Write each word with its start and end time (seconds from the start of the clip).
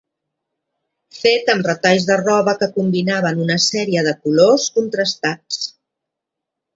Fet 1.17 1.49
amb 1.53 1.67
retalls 1.69 2.07
de 2.11 2.17
roba 2.21 2.55
que 2.63 2.69
combinaven 2.79 3.43
una 3.43 3.57
sèrie 3.65 4.05
de 4.07 4.15
colors 4.23 4.65
contrastats. 4.79 5.61